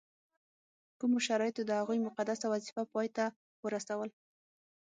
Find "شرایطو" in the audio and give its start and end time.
1.27-1.61